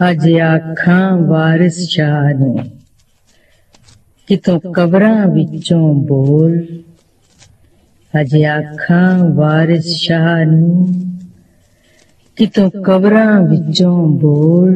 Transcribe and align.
اج 0.00 0.24
آکھاں 0.40 1.18
وارس 1.28 1.76
شاہ 1.90 2.32
نے 2.38 2.62
کتوں 4.28 4.58
قبراں 4.76 5.26
وچوں 5.34 5.88
بول۔ 6.08 6.54
اج 8.14 8.32
آکھاں 8.56 9.12
وارس 9.36 9.86
شاہ 10.04 10.44
نے 10.50 10.68
کتوں 12.36 12.70
قبراں 12.86 13.34
وچوں 13.50 13.98
بول۔ 14.20 14.74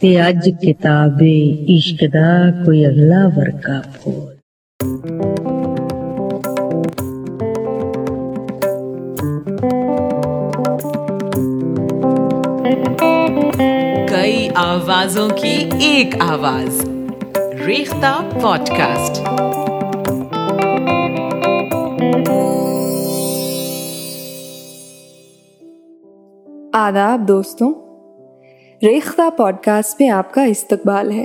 تے 0.00 0.20
اج 0.20 0.48
کتاب 0.62 1.22
عشق 1.74 2.00
دا 2.14 2.30
کوئی 2.64 2.86
اگلا 2.86 3.22
ورگا 3.36 3.80
بول 4.04 4.32
Thank 9.56 9.72
you. 9.72 9.83
آوازوں 14.56 15.28
کی 15.28 15.68
ایک 15.80 16.14
آواز، 16.20 16.90
ریختہ 17.66 18.28
پوڈ 18.42 18.68
کاسٹ 18.68 19.22
آداب 26.72 27.28
دوستوں، 27.28 27.74
ریختہ 28.82 29.30
پوڈ 29.36 29.56
کاسٹ 29.64 30.00
میں 30.00 30.10
آپ 30.10 30.34
کا 30.34 30.42
استقبال 30.42 31.12
ہے۔ 31.12 31.24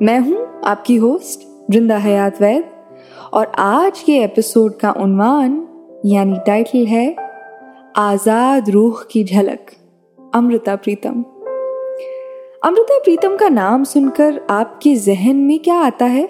میں 0.00 0.18
ہوں 0.18 0.46
آپ 0.62 0.84
کی 0.84 0.98
ہوسٹ 0.98 1.44
رندہ 1.76 1.98
حیات 2.04 2.42
وید 2.42 2.62
اور 3.30 3.46
آج 3.56 4.04
کے 4.04 4.20
ایپیسوڈ 4.20 4.72
کا 4.72 4.92
عنوان 4.96 5.64
یعنی 6.04 6.34
ٹائٹل 6.46 6.86
ہے، 6.86 7.12
آزاد 7.96 8.68
روح 8.68 9.02
کی 9.08 9.24
جھلک، 9.24 9.70
امرتا 10.32 10.76
پریتم۔ 10.76 11.22
امرتا 12.62 12.94
پریتم 13.06 13.36
کا 13.40 13.48
نام 13.48 13.84
سن 13.84 14.10
کر 14.10 14.38
آپ 14.48 14.80
کے 14.80 14.94
ذہن 14.94 15.36
میں 15.36 15.64
کیا 15.64 15.74
آتا 15.74 16.12
ہے؟ 16.12 16.26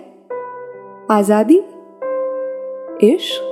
آزادی، 1.08 1.58
عشق، 3.02 3.42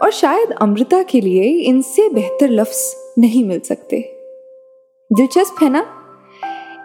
اور 0.00 0.10
شاید 0.10 0.52
امرتا 0.60 1.02
کے 1.06 1.20
لیے 1.20 1.62
ان 1.66 1.82
سے 1.82 2.02
بہتر 2.14 2.48
لفظ 2.48 2.94
نہیں 3.16 3.46
مل 3.46 3.60
سکتے۔ 3.60 4.00
دلچسپ 5.18 5.64
ہے 5.64 5.68
نا؟ 5.68 5.82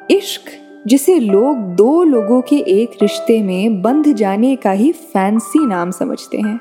عشق، 0.10 0.50
جسے 0.86 1.20
لوگ 1.20 1.56
دو 1.56 2.04
لوگوں 2.04 2.42
کے 2.42 2.56
ایک 2.56 3.04
رشتے 3.04 3.42
میں 3.42 3.70
بند 3.70 4.06
جانے 4.18 4.56
کا 4.56 4.74
ہی 4.74 4.92
فینسی 4.92 5.66
نام 5.66 5.92
سمجھتے 5.92 6.38
ہیں۔ 6.38 6.58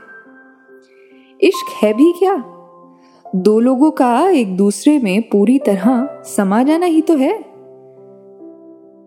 عشق 1.42 1.84
ہے 1.84 1.92
بھی 1.92 2.12
کیا؟ 2.20 2.34
دو 3.32 3.60
لوگوں 3.60 3.90
کا 3.90 4.28
ایک 4.28 4.58
دوسرے 4.58 4.98
میں 4.98 5.32
پوری 5.32 5.58
طرح 5.58 6.04
سما 6.24 6.62
جانا 6.62 6.86
ہی 6.86 7.02
تو 7.02 7.18
ہے۔ 7.18 7.38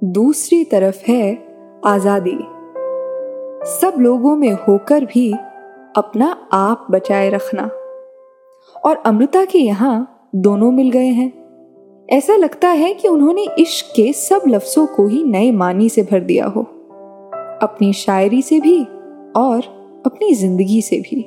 دوسری 0.07 0.65
طرف 0.65 1.09
ہے 1.09 1.35
آزادی۔ 1.83 2.37
سب 3.65 3.91
لوگوں 3.97 4.35
میں 4.35 4.53
ہو 4.67 4.77
کر 4.77 5.03
بھی 5.09 5.31
اپنا 5.95 6.33
آپ 6.51 6.91
بچائے 6.91 7.31
رکھنا۔ 7.31 7.67
اور 8.83 8.95
امرتا 9.03 9.43
کے 9.51 9.59
یہاں 9.59 10.05
دونوں 10.33 10.71
مل 10.71 10.89
گئے 10.93 11.09
ہیں۔ 11.09 11.29
ایسا 12.07 12.37
لگتا 12.37 12.75
ہے 12.79 12.93
کہ 12.93 13.07
انہوں 13.07 13.33
نے 13.33 13.41
عشق 13.61 13.95
کے 13.95 14.11
سب 14.15 14.39
لفظوں 14.45 14.85
کو 14.97 15.05
ہی 15.05 15.23
نئے 15.23 15.51
معنی 15.51 15.89
سے 15.89 16.01
بھر 16.01 16.19
دیا 16.19 16.47
ہو۔ 16.55 16.63
اپنی 17.61 17.91
شاعری 17.91 18.41
سے 18.41 18.59
بھی 18.59 18.83
اور 19.33 19.59
اپنی 20.03 20.33
زندگی 20.33 20.81
سے 20.81 20.99
بھی۔ 21.03 21.21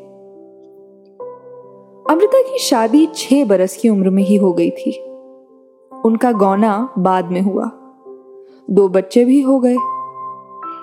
امرتا 2.13 2.51
کی 2.51 2.59
شادی 2.59 3.07
چھ 3.13 3.43
برس 3.49 3.73
کی 3.73 3.89
عمر 3.89 4.11
میں 4.11 4.23
ہی 4.23 4.39
ہو 4.39 4.59
گئی 4.59 4.71
تھی۔ 4.71 4.93
ان 6.05 6.17
کا 6.17 6.31
گونا 6.41 6.87
بعد 6.97 7.23
میں 7.23 7.43
ہوا۔ 7.43 7.65
دو 8.69 8.89
بچے 8.89 9.25
بھی 9.25 9.45
ہو 9.45 9.63
گئے۔ 9.63 9.77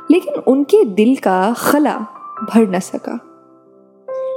لیکن 0.10 0.32
ان 0.46 0.64
کے 0.64 0.84
دل 0.84 1.16
کا 1.16 1.54
خلا 1.56 1.98
بھر 2.54 2.66
نہ 2.66 2.78
سکا۔ 2.84 3.12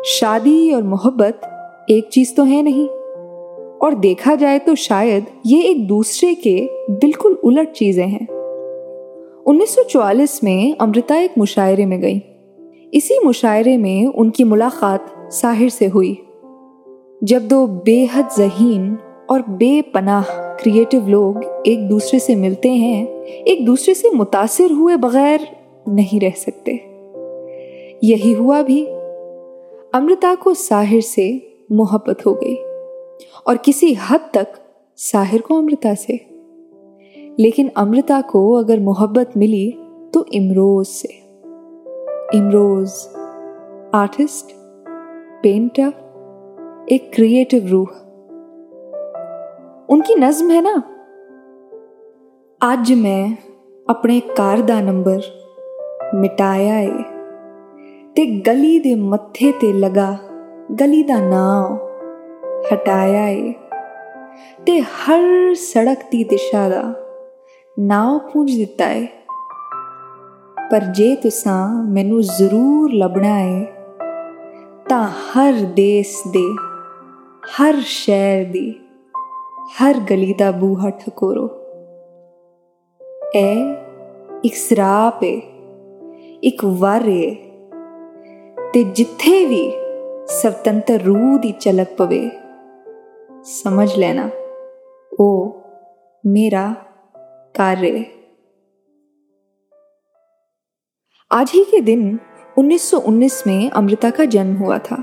شادی 0.04 0.72
اور 0.72 0.82
محبت 0.82 1.44
ایک 1.88 2.08
چیز 2.10 2.34
تو 2.34 2.46
ہے 2.46 2.62
نہیں۔ 2.62 2.92
اور 3.80 3.92
دیکھا 3.92 4.34
جائے 4.34 4.58
تو 4.58 4.74
شاید 4.74 5.24
یہ 5.44 5.60
ایک 5.60 5.88
دوسرے 5.88 6.34
کے 6.34 6.66
بالکل 6.88 7.34
الٹ 7.42 7.72
چیزیں 7.72 8.06
ہیں۔ 8.06 8.26
انیس 9.46 9.70
سو 9.70 9.82
چوالیس 9.82 10.42
میں 10.42 10.76
امرتا 10.78 11.14
ایک 11.14 11.30
مشاعرے 11.36 11.86
میں 11.86 12.02
گئی۔ 12.02 12.20
اسی 12.92 13.14
مشاعرے 13.24 13.76
میں 13.76 14.10
ان 14.14 14.30
کی 14.30 14.44
ملاقات 14.44 15.34
ساحر 15.34 15.68
سے 15.68 15.86
ہوئی۔ 15.86 16.14
جب 17.22 17.42
دو 17.42 17.66
بے 17.66 18.06
حد 18.14 18.22
ذہین 18.36 18.94
اور 19.28 19.40
بے 19.48 19.80
پناہ 19.92 20.22
کریٹو 20.64 20.98
لوگ 21.06 21.34
ایک 21.64 21.90
دوسرے 21.90 22.18
سے 22.18 22.34
ملتے 22.34 22.70
ہیں، 22.70 23.06
ایک 23.24 23.66
دوسرے 23.66 23.94
سے 23.94 24.08
متاثر 24.14 24.70
ہوئے 24.70 24.96
بغیر 24.96 25.38
نہیں 25.86 26.20
رہ 26.20 26.36
سکتے۔ 26.36 26.72
یہی 28.02 28.34
ہوا 28.38 28.62
بھی۔ 28.62 28.86
امرتا 29.92 30.34
کو 30.40 30.54
ساحر 30.54 31.00
سے 31.00 31.38
محبت 31.70 32.26
ہو 32.26 32.40
گئی 32.40 32.56
اور 33.44 33.56
کسی 33.62 33.94
حد 34.10 34.18
تک 34.30 34.56
ساحر 34.96 35.38
کو 35.38 35.58
امرتا 35.58 35.94
سے۔ 35.94 36.16
لیکن 37.38 37.68
امرتا 37.74 38.20
کو 38.32 38.58
اگر 38.58 38.78
محبت 38.80 39.36
ملی 39.36 39.70
تو 40.12 40.24
امروز 40.32 40.88
سے۔ 40.88 41.08
امروز 42.38 42.92
آرٹسٹ 43.92 44.52
پینٹر 45.42 45.88
ایک 46.86 47.12
کریٹو 47.16 47.56
روح۔ 47.70 48.07
ان 49.88 50.00
کی 50.00 50.14
نظم 50.14 50.50
ہے 50.50 50.60
نا؟ 50.60 50.74
اج 52.60 52.92
میں 52.92 53.34
اپنے 53.86 54.20
کار 54.36 54.58
کا 54.68 54.80
نمبر 54.80 55.18
مٹایا 56.12 56.78
ہے 56.78 56.88
گلی 58.46 58.78
دے 58.78 59.72
لگا 59.72 60.16
گلی 60.80 61.02
کا 61.02 61.18
نام 61.18 61.76
ہٹایا 62.72 63.26
ہے 63.26 63.52
ہر 65.08 65.54
سڑک 65.54 66.10
کی 66.10 66.24
دشا 66.24 66.68
کا 66.74 66.92
ناؤ 67.78 68.18
پونج 68.18 68.62
در 70.70 70.92
جی 70.94 71.16
تسا 71.16 71.82
مینو 71.82 72.20
ضرور 72.20 72.90
لبنا 72.90 73.40
ہے 73.40 73.64
تو 74.88 74.94
ہر 75.34 75.52
دیس 75.76 76.22
کے 76.34 76.46
ہر 77.58 77.74
شہر 77.84 78.44
ہر 79.80 79.96
گلی 80.10 80.32
دا 80.34 80.50
بوہا 80.50 80.88
ٹھکورو۔ 80.88 81.46
اے، 83.34 83.52
ایک 84.42 84.56
سراپ 84.56 85.14
اے، 85.20 85.40
ایک 86.40 86.64
ور 86.64 87.04
اے، 87.04 87.34
تے 88.72 88.82
جتھے 88.82 89.46
وی 89.46 89.70
سوتنتر 90.28 90.96
رو 91.06 91.38
دی 91.38 91.52
چلک 91.58 91.98
پوے۔ 91.98 92.28
سمجھ 93.44 93.98
لینا، 93.98 94.28
او 95.18 95.48
میرا 96.24 96.72
کار 97.54 97.76
اے۔ 97.82 98.02
آج 101.30 101.46
ہی 101.54 101.64
کے 101.64 101.80
دن 101.80 102.16
انیس 102.56 102.82
سو 102.82 102.98
انیس 103.04 103.46
میں 103.46 103.68
امرتا 103.76 104.08
کا 104.16 104.24
جنم 104.24 104.62
ہوا 104.62 104.78
تھا۔ 104.78 104.96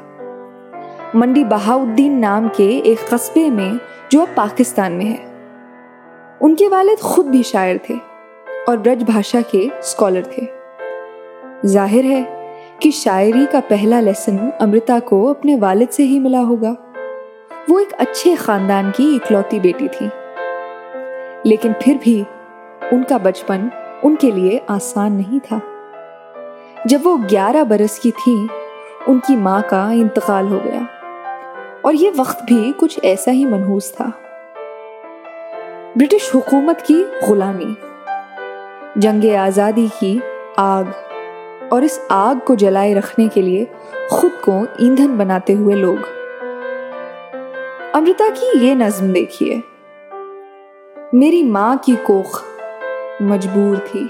منڈی 1.15 1.43
بہاؤدین 1.43 2.21
نام 2.21 2.47
کے 2.55 2.81
ایک 2.83 3.09
قصبے 3.09 3.49
میں 3.49 3.73
جو 4.09 4.21
اب 4.21 4.35
پاکستان 4.35 4.91
میں 4.91 5.05
ہے۔ 5.05 5.49
ان 6.39 6.55
کے 6.55 6.69
والد 6.69 7.01
خود 7.01 7.25
بھی 7.25 7.43
شاعر 7.43 7.75
تھے 7.83 7.95
اور 8.67 8.77
برج 8.77 9.03
بھاشا 9.03 9.39
کے 9.51 9.67
اسکالر 9.79 10.21
تھے۔ 10.21 10.41
ظاہر 11.67 12.03
ہے 12.03 12.23
کہ 12.79 12.91
شاعری 12.91 13.45
کا 13.51 13.59
پہلا 13.67 13.99
لیسن 13.99 14.49
امرتا 14.59 14.99
کو 15.05 15.29
اپنے 15.29 15.55
والد 15.55 15.93
سے 15.93 16.03
ہی 16.03 16.19
ملا 16.19 16.41
ہوگا۔ 16.41 16.73
وہ 17.69 17.79
ایک 17.79 17.93
اچھے 17.97 18.35
خاندان 18.35 18.91
کی 18.95 19.17
اکلوتی 19.23 19.59
بیٹی 19.59 19.87
تھی۔ 19.87 20.07
لیکن 21.43 21.71
پھر 21.79 21.95
بھی 22.01 22.23
ان 22.91 23.03
کا 23.03 23.17
بچپن 23.17 23.67
ان 24.03 24.15
کے 24.15 24.31
لیے 24.31 24.59
آسان 24.67 25.13
نہیں 25.13 25.39
تھا۔ 25.43 25.59
جب 26.85 26.99
وہ 27.03 27.17
گیارہ 27.31 27.63
برس 27.63 27.99
کی 27.99 28.11
تھی، 28.11 28.47
ان 29.07 29.19
کی 29.27 29.35
ماں 29.35 29.61
کا 29.69 29.91
انتقال 29.91 30.47
ہو 30.47 30.59
گیا۔ 30.63 30.81
اور 31.85 31.93
یہ 31.93 32.11
وقت 32.15 32.43
بھی 32.43 32.71
کچھ 32.77 32.99
ایسا 33.03 33.31
ہی 33.31 33.45
منحوس 33.45 33.91
تھا۔ 33.91 34.05
برٹش 35.95 36.35
حکومت 36.35 36.81
کی 36.81 37.03
غلامی، 37.27 37.73
جنگ 38.95 39.35
آزادی 39.35 39.87
کی 39.99 40.19
آگ 40.57 40.83
اور 41.69 41.81
اس 41.81 41.99
آگ 42.09 42.35
کو 42.45 42.55
جلائے 42.55 42.95
رکھنے 42.95 43.27
کے 43.33 43.41
لیے 43.41 43.65
خود 44.09 44.29
کو 44.41 44.59
ایندھن 44.79 45.07
بناتے 45.07 45.53
ہوئے 45.53 45.75
لوگ۔ 45.75 45.95
امرتا 47.93 48.23
کی 48.39 48.65
یہ 48.65 48.75
نظم 48.75 49.13
دیکھیے۔ 49.13 49.59
میری 51.13 51.43
ماں 51.43 51.75
کی 51.85 51.95
کوخ 52.03 52.43
مجبور 53.19 53.75
تھی۔ 53.91 54.07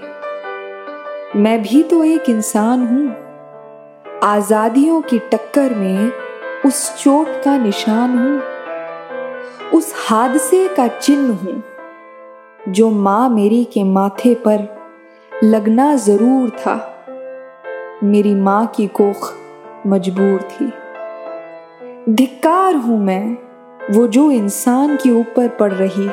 میں 1.35 1.57
بھی 1.57 1.83
تو 1.83 2.01
ایک 2.01 2.23
انسان 2.27 2.87
ہوں۔ 2.87 3.07
آزادیوں 4.21 5.01
کی 5.01 5.19
ٹکر 5.29 5.67
میں 5.77 6.24
اس 6.65 6.91
چوٹ 6.97 7.43
کا 7.43 7.57
نشان 7.57 8.17
ہوں، 8.19 8.39
اس 9.71 9.93
حادثے 10.09 10.67
کا 10.75 10.85
چن 10.99 11.31
ہوں، 11.43 11.59
جو 12.65 12.89
ماں 12.89 13.29
میری 13.29 13.63
کے 13.63 13.83
ماتھے 13.83 14.33
پر 14.43 14.57
لگنا 15.41 15.95
ضرور 15.95 16.49
تھا۔ 16.63 16.77
میری 18.01 18.35
ماں 18.35 18.65
کی 18.71 18.87
کوخ 18.87 19.33
مجبور 19.85 20.43
تھی۔ 20.47 20.65
دھکار 22.05 22.87
ہوں 22.87 22.97
میں، 22.97 23.35
وہ 23.95 24.07
جو 24.07 24.27
انسان 24.27 24.95
کے 25.03 25.11
اوپر 25.11 25.47
پڑ 25.57 25.71
رہی۔ 25.71 26.07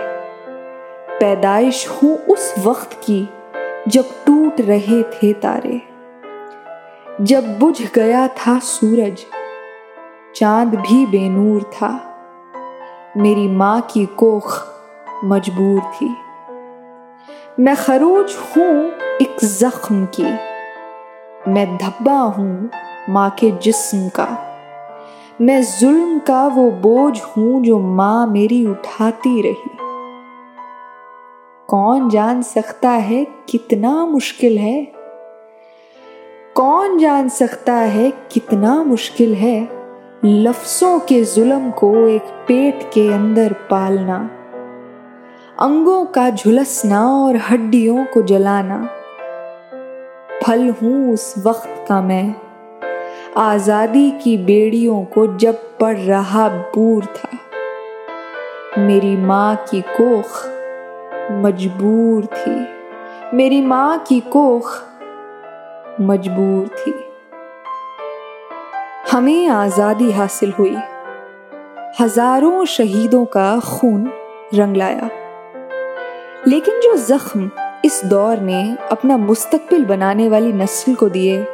پیدائش 1.20 1.88
ہوں 1.90 2.16
اس 2.28 2.52
وقت 2.62 3.02
کی، 3.02 3.25
جب 3.87 4.02
ٹوٹ 4.25 4.60
رہے 4.60 5.02
تھے 5.02 5.32
تارے۔ 5.32 5.78
جب 7.19 7.43
بجھ 7.58 7.82
گیا 7.96 8.26
تھا 8.34 8.58
سورج 8.62 9.42
چاند 10.32 10.75
بھی 10.75 11.06
بے 11.06 11.29
نور 11.29 11.61
تھا۔ 11.70 11.99
میری 13.14 13.49
ماں 13.49 13.81
کی 13.87 14.06
کوخ 14.17 14.64
مجبور 15.23 15.79
تھی۔ 15.99 16.08
میں 17.58 17.75
خروج 17.79 18.32
ہوں 18.56 18.90
ایک 19.19 19.40
زخم 19.43 20.05
کی۔ 20.11 20.26
میں 21.46 21.67
دھبا 21.67 22.31
ہوں 22.38 22.56
ماں 23.08 23.31
کے 23.37 23.50
جسم 23.61 24.08
کا۔ 24.08 24.26
میں 25.40 25.61
ظلم 25.81 26.19
کا 26.26 26.49
وہ 26.55 26.70
بوجھ 26.70 27.23
ہوں 27.23 27.64
جو 27.64 27.79
ماں 27.79 28.26
میری 28.26 28.67
اٹھاتی 28.67 29.43
رہی۔ 29.43 29.76
کون 31.67 32.08
جان 32.08 32.43
سکتا 32.43 33.08
ہے 33.08 33.25
کتنا 33.46 34.06
مشکل 34.06 34.58
ہے؟ 34.58 34.84
کون 36.52 36.99
جان 36.99 37.29
سکتا 37.29 37.94
ہے 37.94 38.11
کتنا 38.29 38.82
مشکل 38.82 39.34
ہے؟ 39.34 39.64
لفظوں 40.24 40.98
کے 41.06 41.24
ظلم 41.24 41.70
کو 41.74 42.04
ایک 42.04 42.46
پیٹ 42.46 42.92
کے 42.92 43.14
اندر 43.14 43.52
پالنا، 43.69 44.26
انگوں 45.58 46.04
کا 46.04 46.28
جھلسنا 46.28 47.04
اور 47.04 47.34
ہڈیوں 47.52 47.98
کو 48.14 48.20
جلانا۔ 48.20 48.82
پھل 50.40 50.70
ہوں 50.82 51.12
اس 51.12 51.34
وقت 51.42 51.88
کا 51.88 52.00
میں، 52.00 52.30
آزادی 53.34 54.10
کی 54.22 54.36
بیڑیوں 54.36 55.04
کو 55.04 55.26
جب 55.26 55.52
پڑ 55.78 55.96
رہا 56.08 56.48
بور 56.48 57.02
تھا۔ 57.02 57.36
میری 58.80 59.16
ماں 59.16 59.54
کی 59.70 59.80
کوخ 59.80 60.46
مجبور 61.30 62.22
تھی، 62.22 62.56
میری 63.32 63.62
ماں 63.62 63.98
کی 64.04 64.20
کوخ 64.28 64.82
مجبور 65.98 66.66
تھی۔ 66.84 66.92
ہمیں 69.14 69.49
آزادی 69.49 70.12
حاصل 70.12 70.50
ہوئی۔ 70.59 70.75
ہزاروں 72.03 72.64
شہیدوں 72.64 73.25
کا 73.25 73.59
خون 73.62 74.06
رنگ 74.59 74.76
لایا۔ 74.76 75.09
لیکن 76.44 76.73
جو 76.85 76.97
زخم 76.97 77.49
اس 77.82 78.03
دور 78.03 78.37
نے 78.37 78.75
اپنا 78.91 79.17
مستقبل 79.17 79.85
بنانے 79.85 80.29
والی 80.29 80.53
نسل 80.53 80.94
کو 80.94 81.09
دیے، 81.09 81.44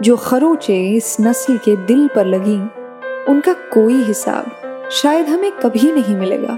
جو 0.00 0.16
خروچے 0.16 0.96
اس 0.96 1.20
نسل 1.20 1.56
کے 1.56 1.76
دل 1.76 2.06
پر 2.14 2.24
لگیں، 2.24 2.78
ان 3.26 3.40
کا 3.40 3.52
کوئی 3.70 4.02
حساب 4.10 4.66
شاید 4.90 5.28
ہمیں 5.28 5.50
کبھی 5.60 5.92
نہیں 5.92 6.16
ملے 6.16 6.42
گا۔ 6.42 6.56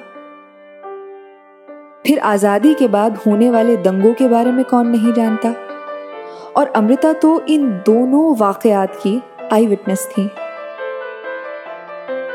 پھر 2.04 2.18
آزادی 2.22 2.74
کے 2.78 2.88
بعد 2.88 3.10
ہونے 3.26 3.50
والے 3.50 3.76
دنگوں 3.76 4.14
کے 4.18 4.28
بارے 4.28 4.50
میں 4.50 4.64
کون 4.70 4.92
نہیں 4.92 5.12
جانتا؟ 5.12 5.52
اور 6.52 6.66
امرتا 6.74 7.12
تو 7.20 7.40
ان 7.46 7.78
دونوں 7.86 8.34
واقعات 8.38 9.02
کی 9.02 9.18
آئی 9.50 9.66
وٹنس 9.66 10.08
تھی۔ 10.14 10.26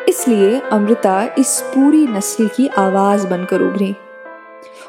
اس 0.05 0.27
لیے 0.27 0.59
امرتا 0.71 1.25
اس 1.35 1.63
پوری 1.73 2.05
نسل 2.09 2.47
کی 2.57 2.67
آواز 2.75 3.25
بن 3.29 3.45
کر 3.49 3.61
ابری 3.61 3.93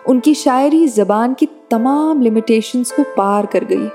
ان 0.05 0.21
کی 0.21 0.35
شاعری 0.35 0.87
زبان 0.87 1.35
کی 1.35 1.47
تمام 1.69 2.23
لمیٹیشنز 2.23 2.93
کو 2.93 3.03
پار 3.17 3.45
کر 3.45 3.65
گئی۔ 3.69 3.89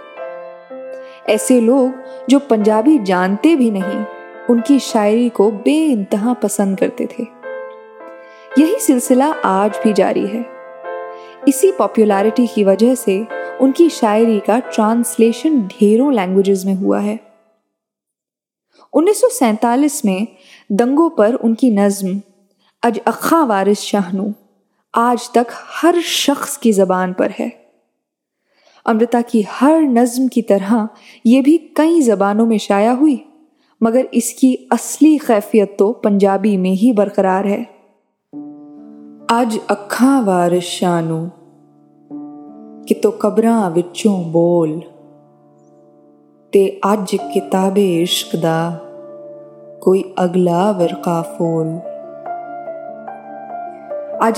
ایسے 1.25 1.61
لوگ 1.61 1.89
جو 2.27 2.39
پنجابی 2.39 2.97
جانتے 3.05 3.55
بھی 3.55 3.69
نہیں، 3.69 4.03
ان 4.47 4.59
کی 4.59 4.79
شاعری 4.79 5.29
کو 5.29 5.51
بے 5.51 5.93
انتہا 5.93 6.33
پسند 6.41 6.75
کرتے 6.75 7.05
تھے۔ 7.05 7.23
یہی 8.57 8.79
سلسلہ 8.79 9.23
آج 9.43 9.77
بھی 9.83 9.93
جاری 9.95 10.25
ہے۔ 10.33 10.41
اسی 11.45 11.71
پاپولیرٹی 11.71 12.45
کی 12.53 12.63
وجہ 12.63 12.95
سے 12.95 13.21
ان 13.59 13.71
کی 13.71 13.89
شاعری 13.89 14.39
کا 14.45 14.59
ٹرانسلیشن 14.75 15.59
ڈھیروں 15.59 16.11
لینگویجز 16.11 16.65
میں 16.65 16.75
ہوا 16.75 17.03
ہے۔ 17.03 17.17
انیس 18.95 19.21
سو 19.21 19.27
سینتالیس 19.29 20.05
میں 20.05 20.25
دنگوں 20.69 21.09
پر 21.09 21.35
ان 21.43 21.55
کی 21.55 21.69
نظم 21.69 22.07
اج 22.83 22.99
اخا 23.05 23.45
وارث 23.45 23.79
شاہنو، 23.79 24.27
آج 24.93 25.29
تک 25.29 25.51
ہر 25.83 25.95
شخص 26.03 26.57
کی 26.57 26.71
زبان 26.71 27.13
پر 27.13 27.27
ہے۔ 27.39 27.49
امرتا 28.85 29.21
کی 29.27 29.41
ہر 29.61 29.81
نظم 29.81 30.27
کی 30.27 30.41
طرح 30.41 30.85
یہ 31.25 31.41
بھی 31.41 31.57
کئی 31.57 32.01
زبانوں 32.01 32.45
میں 32.45 32.57
شائع 32.57 32.91
ہوئی، 32.91 33.17
مگر 33.81 34.05
اس 34.11 34.33
کی 34.33 34.55
اصلی 34.71 35.17
خیفیت 35.17 35.79
تو 35.79 35.93
پنجابی 35.93 36.57
میں 36.57 36.71
ہی 36.71 36.91
برقرار 36.93 37.45
ہے۔ 37.45 37.63
اج 39.29 39.57
اکھاں 39.67 40.21
وار 40.25 40.51
شانو 40.61 41.25
کہ 42.87 42.95
تو 43.01 43.11
قبراں 43.19 43.69
وچوں 43.75 44.23
بول، 44.23 44.79
تے 46.51 46.79
اج 46.83 47.15
کتاب 47.35 47.79
عشق 48.01 48.35
دا۔ 48.43 48.84
کوئی 49.85 50.01
اگلا 50.15 50.71
ورقا 50.79 51.21
فول۔ 51.21 51.67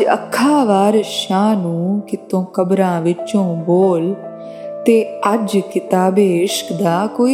اکا 0.07 0.63
وچوں 3.05 3.61
بول 3.65 4.13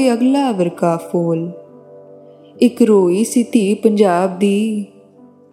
اگلا 0.10 0.52
ورقا 0.60 0.98
فول۔ 0.98 1.52
ایک 2.60 2.82
روئی 2.82 3.24
سی 3.24 3.44
تھی 3.44 3.76
پنجاب 3.76 4.44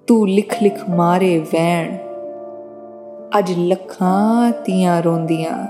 تارے 0.08 1.38
وح 1.52 1.84
اج 3.32 3.52
لکھاں 3.56 4.52
تیاں 4.64 5.02
روندیاں 5.02 5.66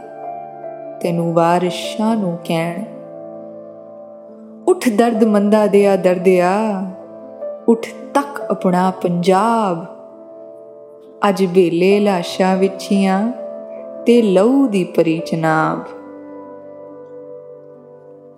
تین 1.00 1.18
وار 1.18 1.68
شاہ 1.72 2.14
کہ 2.44 2.74
اٹھ 4.70 4.88
درد 4.88 5.22
مندہ 5.22 5.64
دیا 5.72 5.94
دردیا 6.04 6.54
پری 14.94 15.18
چناب 15.26 15.78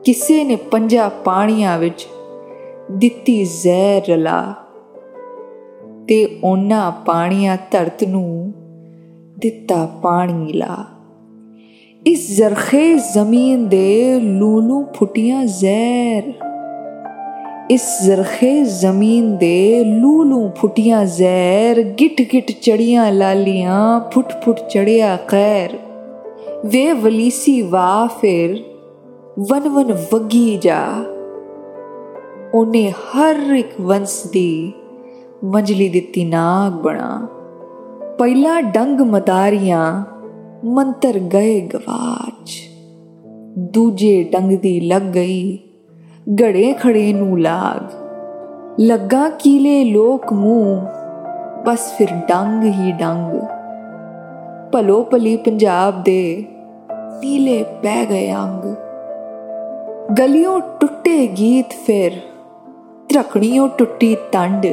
کسی 0.04 0.42
نے 0.44 0.56
پنجا 0.70 1.08
پنیا 1.24 1.76
زیر 3.44 4.10
رلا 4.10 4.52
پنیا 7.04 7.56
درت 7.72 8.02
نانی 8.02 10.52
لا 10.52 10.74
اس 12.04 12.36
زرخیز 12.36 13.14
زمین 13.14 13.70
دے 13.70 14.18
لولو 14.22 14.84
پھٹیاں 14.84 15.44
زیر۔ 15.44 16.22
اس 17.68 18.04
زرخیز 18.04 18.80
زمین 18.80 19.40
دے 19.40 19.84
لولو 19.84 20.48
پھٹیاں 20.48 21.04
زیر۔ 21.04 21.76
گٹ 22.00 22.20
گٹ 22.34 22.52
چڑیاں 22.60 23.10
لالیاں 23.10 24.00
پھٹ 24.00 24.44
پھٹ 24.44 24.70
چڑیا 24.70 25.16
خیر۔ 25.26 25.68
وے 26.72 26.92
ولیسی 27.02 27.62
وا 27.62 28.06
پھر 28.20 28.54
ون 29.36 29.68
ون 29.74 29.90
وگی 30.12 30.58
جا۔ 30.60 30.84
انہیں 32.52 32.90
ہر 33.14 33.36
ایک 33.54 33.80
ونس 33.84 34.34
دی 34.34 34.70
منجلی 35.42 35.88
دتی 35.88 36.24
ناگ 36.24 36.78
بنا۔ 36.82 37.26
پہلا 38.18 38.60
ڈنگ 38.60 39.00
مداریاں 39.00 40.04
ਮੰਤਰ 40.63 41.19
ਗਏ 41.19 41.59
ਗਵਾਚ 41.67 42.57
ਦੂਜੇ 43.73 44.23
ਡੰਗ 44.23 44.51
ਦੀ 44.57 44.79
ਲੱਗ 44.79 45.01
ਗਈ 45.01 45.57
ਗੜੇ 46.39 46.73
ਖੜੇ 46.73 47.13
ਨੂੰ 47.13 47.39
ਲਾਗ 47.41 47.91
ਲੱਗਾ 48.79 49.29
ਕੀਲੇ 49.29 49.83
ਲੋਕ 49.83 50.33
ਮੂੰਹ 50.33 50.81
ਬਸ 51.65 51.91
ਫਿਰ 51.97 52.09
ਡੰਗ 52.29 52.63
ਹੀ 52.63 52.91
ਡੰਗ 52.91 53.39
ਭਲੋ 54.73 55.03
ਭਲੀ 55.03 55.35
ਪੰਜਾਬ 55.37 56.03
ਦੇ 56.03 56.45
ਨੀਲੇ 57.21 57.63
ਪੈ 57.83 58.05
ਗਏ 58.05 58.31
ਅੰਗ 58.33 58.63
ਗਲੀਆਂ 60.19 60.59
ਟੁੱਟੇ 60.79 61.27
ਗੀਤ 61.27 61.73
ਫਿਰ 61.85 62.19
ਤਰਕਣੀਆਂ 63.09 63.67
ਟੁੱਟੀ 63.67 64.15
ਤੰਡ 64.31 64.67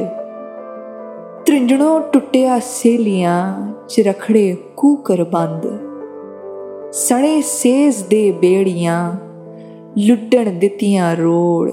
ਤ੍ਰਿੰਜਣੋਂ 1.45 1.99
ਟੁੱਟਿਆ 2.13 2.59
ਸੇਲੀਆਂ 2.59 3.37
ਚ 3.87 4.01
ਰਖੜੇ 4.07 4.55
ਕੂਕਰ 4.77 5.23
ਬੰਦ 5.23 5.65
سڑے 6.92 7.40
سیز 7.44 8.02
دے 8.10 8.30
بیڑیاں 8.40 9.00
لڈن 9.96 10.60
دتیاں 10.62 11.14
روڑ 11.16 11.70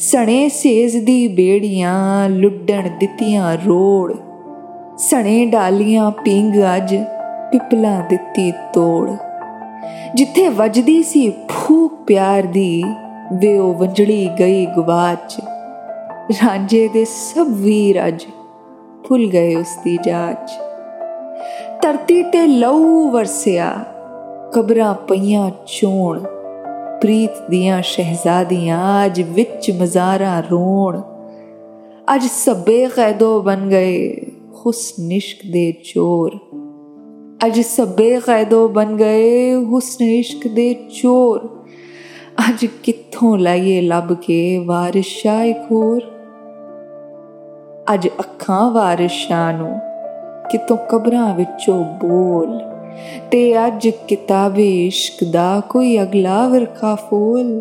سنے 0.00 0.48
سیز 0.52 0.94
دی 1.06 1.26
بیڑیاں 1.28 2.28
لڈن 2.28 2.86
دتیاں 3.00 3.54
روڑ 3.64 4.12
سنے 5.08 5.44
ڈالیاں 5.52 6.10
پنگ 6.24 6.56
اج 6.64 6.94
پپلا 7.52 7.98
دتی 8.10 8.50
توڑ 8.74 9.08
جتھے 10.16 10.48
وجدی 10.58 11.02
سی 11.02 11.28
پھوک 11.48 12.06
پیار 12.06 12.42
دی 12.54 12.82
وے 13.42 13.56
او 13.56 13.72
ونجڑی 13.78 14.26
گئی 14.38 14.64
گواچ 14.76 15.38
رانجے 16.30 16.86
دے 16.94 17.04
سب 17.14 17.50
ویر 17.64 17.96
اج 18.02 18.26
بھول 19.08 19.28
گئے 19.32 19.54
اس 19.54 19.76
دی 19.84 19.96
جاچ 20.04 20.52
ਧਰਤੀ 21.82 22.22
ਤੇ 22.32 22.46
ਲਹੂ 22.46 23.10
ਵਰਸਿਆ 23.10 23.74
ਕਬਰਾਂ 24.53 24.93
ਪਈਆਂ 25.07 25.49
ਚੋਣ 25.67 26.19
ਪ੍ਰੀਤ 27.01 27.49
ਦੀਆਂ 27.49 27.81
ਸ਼ਹਿਜ਼ਾਦੀਆਂ 27.81 29.05
ਅੱਜ 29.05 29.21
ਵਿੱਚ 29.21 29.71
ਮਜ਼ਾਰਾਂ 29.71 30.41
ਰੋਣ 30.51 31.01
ਅੱਜ 32.15 32.23
ਸਭੇ 32.23 32.87
ਕੈਦੋ 32.95 33.41
ਬਨ 33.41 33.69
ਗਏ 33.69 34.25
ਹੁਸਨ 34.65 35.11
ਇਸ਼ਕ 35.11 35.45
ਦੇ 35.51 35.71
ਚੋਰ 35.83 36.39
ਅੱਜ 37.45 37.59
ਸਭੇ 37.61 38.19
ਕੈਦੋ 38.19 38.67
ਬਨ 38.67 38.95
ਗਏ 38.95 39.53
ਹੁਸਨ 39.55 40.05
ਇਸ਼ਕ 40.05 40.47
ਦੇ 40.47 40.73
ਚੋਰ 40.73 41.47
ਅੱਜ 42.49 42.65
ਕਿੱਥੋਂ 42.83 43.37
ਲਾਈਏ 43.37 43.81
ਲੱਭ 43.81 44.13
تے 53.28 53.56
اج 53.56 53.88
کتاب 54.08 54.60
عشق 54.86 55.24
دا 55.32 55.60
کوئی 55.68 55.98
اگلا 55.98 56.48
ورقہ 56.48 56.96
فول۔ 57.08 57.60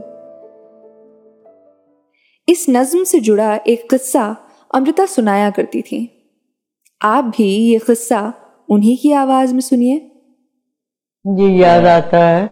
اس 2.48 2.70
نظم 2.70 3.04
سے 3.04 3.20
جڑا 3.20 3.58
ایک 3.64 3.88
قصہ 3.90 4.34
امرتا 4.74 5.04
سنایا 5.10 5.50
کرتی 5.56 5.82
تھیں۔ 5.82 6.06
آپ 7.02 7.24
بھی 7.36 7.48
یہ 7.48 7.78
قصہ 7.88 8.32
انہی 8.70 8.96
کی 8.96 9.14
آواز 9.14 9.54
میں 9.54 9.62
سنیے۔ 9.62 10.00
جی 11.24 11.58
یاد 11.58 11.82
آتا 11.82 12.38
ہے۔ 12.38 12.48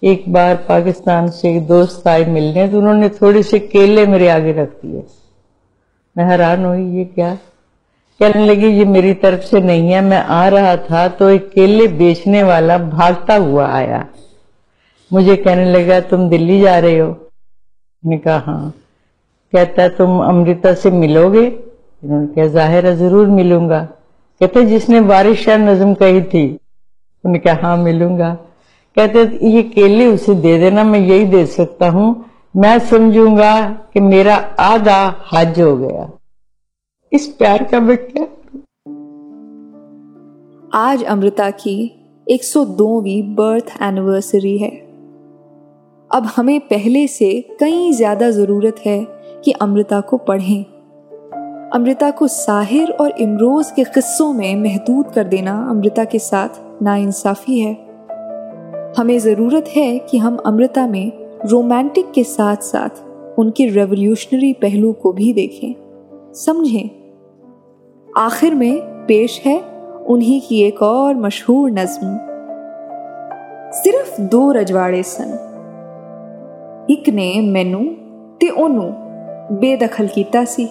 ایک 0.00 0.28
بار 0.28 0.54
پاکستان 0.66 1.28
سے 1.28 1.48
ایک 1.48 1.68
دوست 1.68 2.06
آئے 2.06 2.24
ملنے، 2.24 2.66
تو 2.66 2.78
انہوں 2.78 2.94
نے 2.94 3.08
تھوڑے 3.08 3.42
سے 3.42 3.58
کیلے 3.58 4.06
میرے 4.06 4.30
آگے 4.30 4.52
رکھ 4.52 4.74
دیے۔ 4.82 5.02
میں 6.16 6.30
حیران 6.30 6.64
ہوئی، 6.64 6.98
یہ 6.98 7.04
کیا؟ 7.14 7.34
کہنے 8.18 8.46
لگی، 8.46 8.66
یہ 8.66 8.84
میری 8.84 9.14
طرف 9.14 9.44
سے 9.44 9.60
نہیں 9.60 9.94
ہے، 9.94 10.00
میں 10.00 10.22
آ 10.28 10.50
رہا 10.50 10.74
تھا 10.74 11.06
تو 11.06 11.26
ایک 11.26 11.52
کیلے 11.52 11.86
بیچنے 11.86 12.42
والا 12.42 12.76
بھاگتا 12.76 13.38
ہوا 13.38 13.66
آیا۔ 13.70 14.02
مجھے 15.10 15.36
کہنے 15.36 15.64
لگا، 15.64 15.98
تم 16.00 16.28
دلی 16.28 16.60
جا 16.60 16.80
رہے 16.80 17.00
ہو؟ 17.00 17.14
میں 18.02 18.16
نے 18.16 18.18
کہا 18.18 18.40
ہاں۔ 18.46 18.70
کہتا، 19.52 19.82
تم 19.96 20.10
امرتا 20.10 20.74
سے 20.74 20.90
ملو 20.90 21.32
گے 21.32 21.50
انہوں 22.02 22.20
نے 22.20 22.26
کہا، 22.34 22.44
ظاہر 22.44 22.84
ہے، 22.84 22.94
ضرور 22.94 23.26
ملوں 23.26 23.68
گا۔ 23.68 23.86
کہتے، 24.38 24.64
جس 24.64 24.88
نے 24.88 25.00
بارش 25.00 25.44
شاہ 25.44 25.56
نظم 25.56 25.94
کہی 25.94 26.20
تھی؟ 26.20 26.44
انہوں 26.44 27.32
نے 27.32 27.38
کہا 27.38 27.56
ہاں 27.62 27.76
ملوں 27.76 28.18
گا۔ 28.18 28.36
کہتے، 28.94 29.18
یہ 29.40 29.62
کیلے 29.62 30.06
اسے 30.06 30.34
دے 30.34 30.58
دینا، 30.58 30.82
میں 30.82 31.00
یہی 31.00 31.24
دے 31.24 31.46
سکتا 31.46 31.90
ہوں۔ 31.90 32.14
میں 32.54 32.76
سمجھوں 32.88 33.36
گا 33.36 33.72
کہ 33.92 34.00
میرا 34.00 34.38
آدھا 34.56 35.12
حج 35.32 35.62
ہو 35.62 35.80
گیا۔ 35.80 36.06
اس 37.10 37.38
پیار 37.38 37.58
کا 37.70 37.78
میں 37.78 37.96
کیا 37.96 38.24
آج 40.72 41.04
امرتا 41.08 41.50
کی 41.56 41.88
ایک 42.26 42.44
سو 42.44 42.64
دوویں 42.64 43.34
برتھ 43.34 43.82
اینیورسری 43.82 44.62
ہے۔ 44.62 44.70
اب 46.10 46.24
ہمیں 46.38 46.58
پہلے 46.68 47.06
سے 47.06 47.40
کئی 47.60 47.92
زیادہ 47.92 48.24
ضرورت 48.30 48.86
ہے 48.86 49.04
کہ 49.42 49.52
امرتا 49.60 50.00
کو 50.00 50.16
پڑھیں۔ 50.16 50.62
امرتا 51.72 52.10
کو 52.18 52.26
ساحر 52.26 52.90
اور 52.98 53.10
امروز 53.20 53.72
کے 53.72 53.82
قصوں 53.82 54.32
میں 54.32 54.56
محدود 54.56 55.06
کر 55.14 55.24
دینا 55.24 55.70
امرتا 55.70 56.04
کے 56.04 56.18
ساتھ 56.18 56.82
ناانصافی 56.82 57.66
ہے۔ 57.66 57.74
ہمیں 58.98 59.18
ضرورت 59.18 59.76
ہے 59.76 59.98
کہ 60.10 60.16
ہم 60.16 60.36
امرتا 60.44 60.86
میں 60.86 61.22
رومانٹک 61.52 62.14
کے 62.14 62.22
ساتھ 62.22 62.64
ساتھ 62.64 63.00
ان 63.36 63.50
کے 63.50 63.70
ریولیوشنری 63.70 64.52
پہلو 64.52 64.92
کو 64.92 65.12
بھی 65.12 65.32
دیکھیں۔ 65.32 65.72
سمجھیں 66.34 66.97
آخر 68.20 68.50
میں 68.50 68.80
پیش 69.12 69.46
ہے 69.46 69.60
انہی 70.06 70.40
کی 70.40 70.56
ایک 70.56 70.82
اور 70.82 71.14
مشہور 71.14 71.70
نظم۔ 71.70 72.06
صرف 73.72 74.16
دو 74.16 74.52
رجواڑے 74.52 75.02
سن۔ 75.02 75.30
ایک 76.86 77.08
نے 77.08 77.40
مینوں 77.40 77.84
تے 78.38 78.48
اونوں 78.48 78.90
بے 79.50 79.76
دخل 79.76 80.06
کیتا 80.14 80.44
سی 80.48 80.66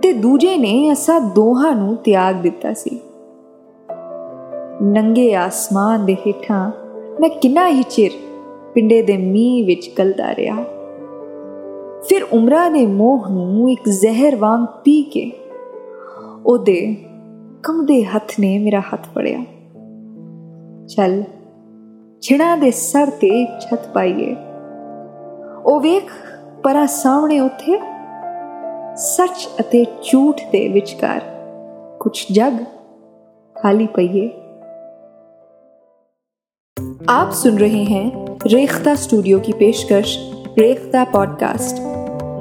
تے 0.00 0.12
دوجے 0.12 0.56
نے 0.56 0.90
اسا 0.90 1.18
دوہاں 1.36 1.74
ਨੂੰ 1.74 1.96
ਤਿਆਗ 1.96 2.34
ਦਿੱਤਾ 2.34 2.72
ਸੀ 2.74 3.00
ਨੰਗੇ 4.82 5.34
ਆਸਮਾਨ 5.34 6.04
ਦੇ 6.04 6.14
ਹੇਠਾਂ 6.14 6.72
ਮੈਂ 7.20 7.28
ਕਿੰਨਾ 7.28 7.68
ਹੀ 7.68 7.82
ਚਿਰ 7.82 8.10
ਪਿੰਡੇ 8.74 9.02
ਦੇ 9.02 9.16
ਮੀਂਹ 9.16 9.66
ਵਿੱਚ 9.66 9.90
ਗਲਦਾ 9.98 10.34
ਰਿਹਾ 10.34 10.56
ਫਿਰ 12.08 12.22
ਉਮਰਾਂ 12.32 12.70
ਨੇ 12.70 12.86
ਮੋਹ 12.86 13.28
ਨੂੰ 13.30 13.70
ਇੱਕ 13.70 13.88
ਜ਼ਹਿਰ 13.88 14.36
ਵਾਂਗ 14.36 14.66
ਪੀ 14.84 15.02
ਕੇ 15.02 15.32
ਉਹਦੇ 16.46 16.96
ਕੰਬਦੇ 17.62 18.04
ਹੱਥ 18.04 18.32
ਨੇ 18.40 18.58
ਮੇਰਾ 18.58 18.80
ਹੱਥ 18.80 19.06
ਫੜਿਆ। 19.06 19.38
ਚੱਲ 20.86 21.24
ਛਿਣਾ 22.20 22.56
ਦੇ 22.56 22.70
ਸਰ 22.70 23.10
ਤੇ 23.10 23.46
ਛਤ 23.60 23.88
ਪਾਈਏ। 23.94 24.36
ਉਹ 25.64 25.80
ਵੇਖ، 25.80 26.10
ਪਰਾਂ 26.62 26.86
ਸਾਹਮਣੇ 26.86 27.40
ਉੱਥੇ 27.40 27.80
ਸੱਚ 28.96 29.48
ਅਤੇ 29.60 29.84
ਝੂਠ 29.84 30.40
ਦੇ 30.52 30.68
ਵਿਚਕਾਰ 30.68 31.20
ਕੁਝ 32.00 32.26
ਜਗ 32.32 32.64
ਖਾਲੀ 33.62 33.86
ਪਈਏ। 33.86 34.30
آپ 37.10 37.48
سن 37.48 37.58
رہے 37.58 37.82
ہیں 37.82 38.10
ریختہ 38.52 38.90
اسٹوڈیو 38.90 39.38
کی 39.38 39.52
پیشکش 39.52 40.34
ریختہ 40.58 40.96
پوڈ 41.10 41.28
کاسٹ 41.38 41.80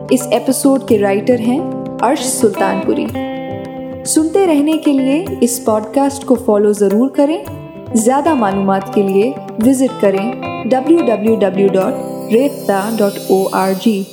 اس 0.09 0.27
ایپیسوڈ 0.31 0.87
کے 0.87 0.99
رائٹر 0.99 1.39
ہیں 1.39 1.59
عرش 2.01 2.23
سلطان 2.23 2.79
پوری 2.87 3.26
سنتے 4.07 4.47
رہنے 4.47 4.73
کے 4.73 4.93
لیے 4.93 5.25
اس 5.41 5.65
پوڈ 5.65 5.95
کاسٹ 5.95 6.25
کو 6.25 6.35
فالو 6.35 6.73
ضرور 6.73 7.09
کریں۔ 7.09 7.43
زیادہ 7.93 8.33
معلومات 8.33 8.93
کے 8.93 9.01
لیے 9.01 9.31
وزٹ 9.65 10.01
کریں۔ 10.01 10.31
W 10.65 10.97
W 11.05 11.35
W 11.35 11.67
dot 11.67 11.93
Rekhta 12.33 12.89
dot 12.97 13.11
O 13.29 13.47
R 13.51 13.71
G 13.85 14.03